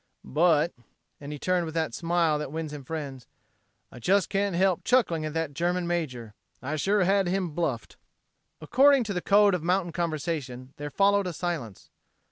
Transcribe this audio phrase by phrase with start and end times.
[0.25, 0.73] "But,"
[1.19, 3.27] and he turned with that smile that wins him friends,
[3.91, 6.33] "I just can't help chuckling at that German major.
[6.59, 7.97] I sure had him bluffed."
[8.59, 11.91] According to the code of mountain conversation there followed a silence.